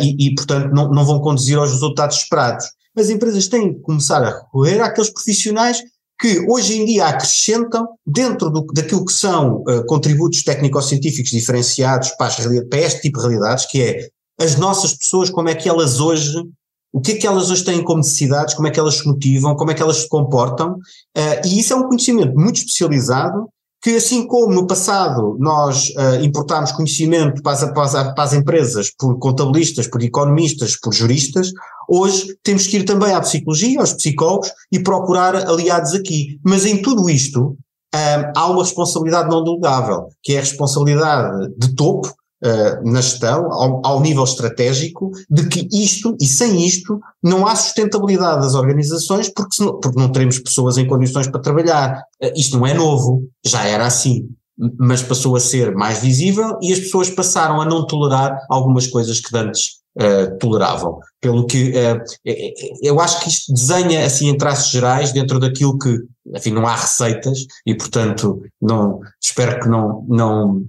e, 0.00 0.26
e 0.26 0.34
portanto, 0.34 0.72
não, 0.74 0.90
não 0.90 1.04
vão 1.04 1.20
conduzir 1.20 1.56
aos 1.56 1.70
resultados 1.70 2.16
esperados. 2.16 2.66
As 2.96 3.08
empresas 3.08 3.46
têm 3.46 3.74
que 3.74 3.80
começar 3.80 4.22
a 4.22 4.30
recorrer 4.30 4.80
àqueles 4.80 5.10
profissionais 5.10 5.82
que 6.20 6.44
hoje 6.48 6.78
em 6.78 6.84
dia 6.84 7.06
acrescentam 7.06 7.88
dentro 8.06 8.50
do, 8.50 8.66
daquilo 8.74 9.04
que 9.04 9.12
são 9.12 9.62
uh, 9.62 9.84
contributos 9.86 10.42
técnico-científicos 10.42 11.30
diferenciados 11.30 12.10
para, 12.10 12.26
as, 12.26 12.36
para 12.68 12.78
este 12.78 13.02
tipo 13.02 13.18
de 13.18 13.26
realidades, 13.26 13.66
que 13.66 13.82
é 13.82 14.08
as 14.38 14.56
nossas 14.56 14.94
pessoas, 14.94 15.30
como 15.30 15.48
é 15.48 15.54
que 15.54 15.68
elas 15.68 15.98
hoje, 15.98 16.36
o 16.92 17.00
que 17.00 17.12
é 17.12 17.16
que 17.16 17.26
elas 17.26 17.50
hoje 17.50 17.64
têm 17.64 17.82
como 17.82 17.98
necessidades, 17.98 18.54
como 18.54 18.68
é 18.68 18.70
que 18.70 18.78
elas 18.78 18.96
se 18.96 19.06
motivam, 19.06 19.56
como 19.56 19.70
é 19.70 19.74
que 19.74 19.82
elas 19.82 19.98
se 19.98 20.08
comportam, 20.08 20.72
uh, 20.72 21.46
e 21.46 21.58
isso 21.58 21.72
é 21.72 21.76
um 21.76 21.88
conhecimento 21.88 22.38
muito 22.38 22.56
especializado 22.56 23.48
que 23.82 23.96
assim 23.96 24.26
como 24.26 24.52
no 24.52 24.66
passado 24.66 25.36
nós 25.38 25.88
uh, 25.90 26.22
importámos 26.22 26.72
conhecimento 26.72 27.42
para 27.42 27.52
as, 27.52 27.72
para, 27.72 27.82
as, 27.82 27.92
para 27.92 28.22
as, 28.22 28.32
empresas 28.34 28.90
por 28.90 29.18
contabilistas, 29.18 29.86
por 29.86 30.02
economistas, 30.02 30.76
por 30.76 30.92
juristas, 30.92 31.50
hoje 31.88 32.36
temos 32.42 32.66
que 32.66 32.76
ir 32.76 32.84
também 32.84 33.14
à 33.14 33.20
psicologia, 33.20 33.80
aos 33.80 33.94
psicólogos 33.94 34.52
e 34.70 34.78
procurar 34.80 35.34
aliados 35.34 35.94
aqui. 35.94 36.38
Mas 36.44 36.66
em 36.66 36.82
tudo 36.82 37.08
isto 37.08 37.40
um, 37.42 37.56
eh, 37.94 38.32
há 38.36 38.46
uma 38.50 38.62
responsabilidade 38.62 39.30
não 39.30 39.42
delegável, 39.42 40.08
que 40.22 40.34
é 40.34 40.38
a 40.38 40.42
responsabilidade 40.42 41.48
de 41.56 41.74
topo 41.74 42.14
uh, 42.44 42.90
na 42.90 43.00
gestão, 43.00 43.52
ao, 43.52 43.84
ao, 43.84 44.00
nível 44.00 44.24
estratégico, 44.24 45.10
de 45.30 45.48
que 45.48 45.68
isto, 45.72 46.16
e 46.20 46.26
sem 46.26 46.66
isto, 46.66 47.00
não 47.22 47.46
há 47.46 47.54
sustentabilidade 47.54 48.42
das 48.42 48.54
organizações, 48.54 49.28
porque, 49.28 49.56
senão, 49.56 49.78
porque 49.78 49.98
não 49.98 50.10
teremos 50.10 50.38
pessoas 50.38 50.78
em 50.78 50.86
condições 50.86 51.28
para 51.28 51.40
trabalhar. 51.40 52.02
Uh, 52.22 52.32
isto 52.36 52.58
não 52.58 52.66
é 52.66 52.74
novo, 52.74 53.28
já 53.44 53.64
era 53.64 53.86
assim. 53.86 54.28
Mas 54.78 55.02
passou 55.02 55.36
a 55.36 55.40
ser 55.40 55.74
mais 55.74 56.00
visível 56.00 56.58
e 56.60 56.72
as 56.72 56.80
pessoas 56.80 57.08
passaram 57.08 57.62
a 57.62 57.64
não 57.64 57.86
tolerar 57.86 58.38
algumas 58.48 58.86
coisas 58.86 59.20
que 59.20 59.36
antes 59.36 59.80
Uh, 59.98 60.38
toleravam. 60.38 61.00
Pelo 61.20 61.46
que 61.46 61.72
uh, 61.72 62.00
eu 62.80 63.00
acho 63.00 63.22
que 63.22 63.28
isto 63.28 63.52
desenha, 63.52 64.06
assim, 64.06 64.28
em 64.28 64.38
traços 64.38 64.70
gerais, 64.70 65.10
dentro 65.10 65.40
daquilo 65.40 65.76
que, 65.76 65.98
enfim, 66.28 66.52
não 66.52 66.64
há 66.64 66.76
receitas 66.76 67.40
e, 67.66 67.74
portanto, 67.74 68.40
não, 68.62 69.00
espero 69.20 69.60
que 69.60 69.68
não, 69.68 70.06
não, 70.08 70.62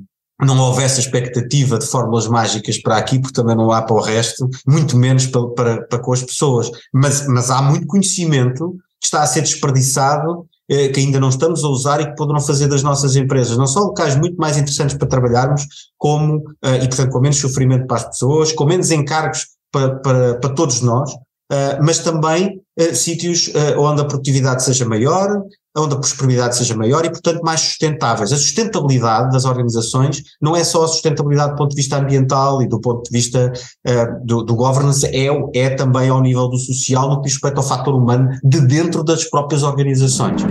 não 0.46 0.58
houvesse 0.60 1.00
expectativa 1.00 1.78
de 1.78 1.86
fórmulas 1.86 2.28
mágicas 2.28 2.78
para 2.78 2.98
aqui, 2.98 3.20
porque 3.20 3.34
também 3.34 3.56
não 3.56 3.72
há 3.72 3.82
para 3.82 3.96
o 3.96 4.02
resto, 4.02 4.50
muito 4.68 4.98
menos 4.98 5.28
para, 5.28 5.48
para, 5.50 5.82
para 5.88 6.00
com 6.00 6.14
as 6.14 6.24
pessoas. 6.24 6.70
Mas, 6.94 7.28
mas 7.28 7.50
há 7.50 7.62
muito 7.62 7.88
conhecimento 7.88 8.76
que 9.00 9.08
está 9.08 9.22
a 9.22 9.28
ser 9.28 9.42
desperdiçado, 9.42 10.46
eh, 10.70 10.90
que 10.90 11.00
ainda 11.00 11.20
não 11.20 11.30
estamos 11.30 11.64
a 11.64 11.68
usar 11.68 12.02
e 12.02 12.06
que 12.06 12.16
poderão 12.16 12.40
fazer 12.40 12.68
das 12.68 12.84
nossas 12.84 13.16
empresas, 13.16 13.58
não 13.58 13.68
só 13.68 13.82
locais 13.82 14.16
muito 14.16 14.38
mais 14.38 14.58
interessantes 14.58 14.96
para 14.96 15.08
trabalharmos, 15.08 15.66
como, 15.98 16.44
eh, 16.64 16.84
e 16.84 16.88
portanto 16.88 17.12
com 17.12 17.20
menos 17.20 17.38
sofrimento 17.38 17.88
para 17.88 17.98
as 17.98 18.06
pessoas, 18.06 18.52
com 18.52 18.66
menos 18.66 18.92
encargos 18.92 19.48
para, 19.72 19.96
para, 19.96 20.36
para 20.36 20.54
todos 20.54 20.82
nós, 20.82 21.12
uh, 21.14 21.82
mas 21.82 22.00
também 22.00 22.62
uh, 22.80 22.96
sítios 22.96 23.48
uh, 23.48 23.80
onde 23.80 24.02
a 24.02 24.06
produtividade 24.06 24.64
seja 24.64 24.86
maior, 24.86 25.42
onde 25.78 25.96
a 25.96 25.98
prosperidade 25.98 26.58
seja 26.58 26.76
maior 26.76 27.06
e, 27.06 27.10
portanto, 27.10 27.42
mais 27.44 27.62
sustentáveis. 27.62 28.32
A 28.32 28.38
sustentabilidade 28.38 29.32
das 29.32 29.46
organizações 29.46 30.24
não 30.42 30.56
é 30.56 30.64
só 30.64 30.84
a 30.84 30.88
sustentabilidade 30.88 31.52
do 31.52 31.58
ponto 31.58 31.70
de 31.70 31.76
vista 31.76 31.98
ambiental 31.98 32.62
e 32.62 32.68
do 32.68 32.80
ponto 32.80 33.04
de 33.04 33.12
vista 33.12 33.52
uh, 33.88 34.26
do, 34.26 34.44
do, 34.44 34.56
governance, 34.56 35.06
é, 35.06 35.28
é 35.56 35.70
também 35.70 36.10
ao 36.10 36.22
nível 36.22 36.48
do 36.50 36.58
social, 36.58 37.10
no 37.10 37.18
que 37.18 37.24
diz 37.24 37.34
respeito 37.34 37.58
ao 37.58 37.64
fator 37.64 37.96
humano 37.96 38.30
de 38.44 38.60
dentro 38.62 39.04
das 39.04 39.24
próprias 39.26 39.64
organizações. 39.64 40.42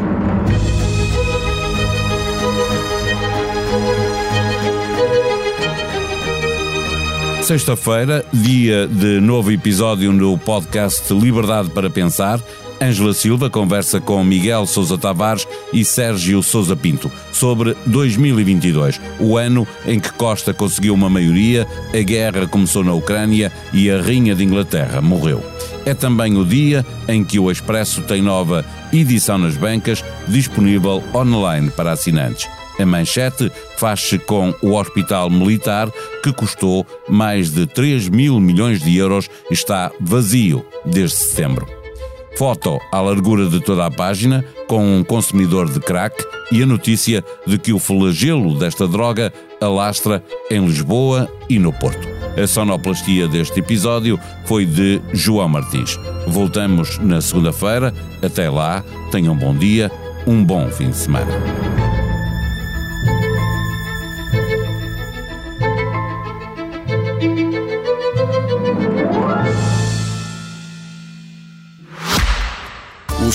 Sexta-feira, 7.42 8.24
dia 8.32 8.86
de 8.86 9.20
novo 9.20 9.50
episódio 9.50 10.12
no 10.12 10.38
podcast 10.38 11.12
Liberdade 11.12 11.68
para 11.70 11.90
Pensar. 11.90 12.40
Ângela 12.80 13.12
Silva 13.12 13.50
conversa 13.50 14.00
com 14.00 14.24
Miguel 14.24 14.64
Sousa 14.66 14.96
Tavares 14.96 15.46
e 15.72 15.84
Sérgio 15.84 16.42
Sousa 16.42 16.74
Pinto 16.74 17.10
sobre 17.30 17.76
2022, 17.86 19.00
o 19.20 19.36
ano 19.36 19.68
em 19.86 20.00
que 20.00 20.12
Costa 20.12 20.54
conseguiu 20.54 20.94
uma 20.94 21.10
maioria, 21.10 21.66
a 21.92 22.02
guerra 22.02 22.46
começou 22.46 22.82
na 22.82 22.94
Ucrânia 22.94 23.52
e 23.72 23.90
a 23.90 24.00
Rainha 24.00 24.34
de 24.34 24.44
Inglaterra 24.44 25.00
morreu. 25.00 25.44
É 25.84 25.92
também 25.94 26.36
o 26.36 26.44
dia 26.44 26.84
em 27.06 27.22
que 27.22 27.38
o 27.38 27.50
Expresso 27.50 28.02
tem 28.02 28.22
nova 28.22 28.64
edição 28.92 29.38
nas 29.38 29.56
bancas, 29.56 30.04
disponível 30.26 31.02
online 31.14 31.70
para 31.70 31.92
assinantes. 31.92 32.48
A 32.78 32.86
manchete 32.86 33.52
faz-se 33.76 34.18
com 34.18 34.54
o 34.62 34.72
Hospital 34.72 35.28
Militar, 35.28 35.90
que 36.22 36.32
custou 36.32 36.86
mais 37.08 37.50
de 37.50 37.66
3 37.66 38.08
mil 38.08 38.40
milhões 38.40 38.80
de 38.80 38.96
euros 38.96 39.28
está 39.50 39.90
vazio 40.00 40.64
desde 40.86 41.16
setembro. 41.16 41.79
Foto 42.40 42.80
à 42.90 43.02
largura 43.02 43.50
de 43.50 43.60
toda 43.60 43.84
a 43.84 43.90
página, 43.90 44.42
com 44.66 44.82
um 44.82 45.04
consumidor 45.04 45.70
de 45.70 45.78
crack 45.78 46.24
e 46.50 46.62
a 46.62 46.66
notícia 46.66 47.22
de 47.46 47.58
que 47.58 47.70
o 47.70 47.78
flagelo 47.78 48.58
desta 48.58 48.88
droga 48.88 49.30
alastra 49.60 50.24
em 50.50 50.64
Lisboa 50.64 51.30
e 51.50 51.58
no 51.58 51.70
Porto. 51.70 52.08
A 52.42 52.46
sonoplastia 52.46 53.28
deste 53.28 53.60
episódio 53.60 54.18
foi 54.46 54.64
de 54.64 55.02
João 55.12 55.50
Martins. 55.50 56.00
Voltamos 56.28 56.96
na 56.96 57.20
segunda-feira. 57.20 57.92
Até 58.22 58.48
lá, 58.48 58.82
tenham 59.12 59.34
um 59.34 59.38
bom 59.38 59.54
dia, 59.54 59.92
um 60.26 60.42
bom 60.42 60.66
fim 60.70 60.88
de 60.88 60.96
semana. 60.96 61.79